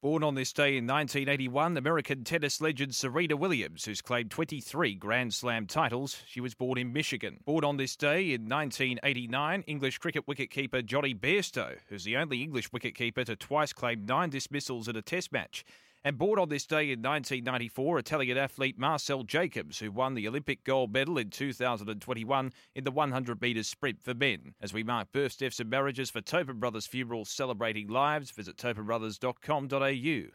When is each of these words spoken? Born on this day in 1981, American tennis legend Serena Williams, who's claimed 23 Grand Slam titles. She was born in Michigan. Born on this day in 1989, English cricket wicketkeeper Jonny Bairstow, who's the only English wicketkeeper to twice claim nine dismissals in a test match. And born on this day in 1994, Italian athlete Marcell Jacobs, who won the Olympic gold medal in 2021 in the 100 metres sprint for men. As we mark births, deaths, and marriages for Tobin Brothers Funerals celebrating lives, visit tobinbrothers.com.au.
Born 0.00 0.22
on 0.22 0.36
this 0.36 0.52
day 0.52 0.76
in 0.76 0.86
1981, 0.86 1.76
American 1.76 2.22
tennis 2.22 2.60
legend 2.60 2.94
Serena 2.94 3.36
Williams, 3.36 3.84
who's 3.84 4.00
claimed 4.00 4.30
23 4.30 4.94
Grand 4.94 5.34
Slam 5.34 5.66
titles. 5.66 6.22
She 6.28 6.40
was 6.40 6.54
born 6.54 6.78
in 6.78 6.92
Michigan. 6.92 7.40
Born 7.44 7.64
on 7.64 7.78
this 7.78 7.96
day 7.96 8.32
in 8.32 8.48
1989, 8.48 9.64
English 9.66 9.98
cricket 9.98 10.24
wicketkeeper 10.24 10.86
Jonny 10.86 11.16
Bairstow, 11.16 11.78
who's 11.88 12.04
the 12.04 12.16
only 12.16 12.44
English 12.44 12.70
wicketkeeper 12.70 13.24
to 13.24 13.34
twice 13.34 13.72
claim 13.72 14.06
nine 14.06 14.30
dismissals 14.30 14.86
in 14.86 14.94
a 14.94 15.02
test 15.02 15.32
match. 15.32 15.64
And 16.04 16.16
born 16.16 16.38
on 16.38 16.48
this 16.48 16.66
day 16.66 16.84
in 16.92 17.02
1994, 17.02 17.98
Italian 17.98 18.38
athlete 18.38 18.78
Marcell 18.78 19.24
Jacobs, 19.24 19.78
who 19.78 19.90
won 19.90 20.14
the 20.14 20.28
Olympic 20.28 20.64
gold 20.64 20.92
medal 20.92 21.18
in 21.18 21.30
2021 21.30 22.52
in 22.74 22.84
the 22.84 22.90
100 22.90 23.42
metres 23.42 23.68
sprint 23.68 24.02
for 24.02 24.14
men. 24.14 24.54
As 24.60 24.72
we 24.72 24.84
mark 24.84 25.12
births, 25.12 25.36
deaths, 25.36 25.60
and 25.60 25.68
marriages 25.68 26.10
for 26.10 26.20
Tobin 26.20 26.60
Brothers 26.60 26.86
Funerals 26.86 27.30
celebrating 27.30 27.88
lives, 27.88 28.30
visit 28.30 28.56
tobinbrothers.com.au. 28.56 30.26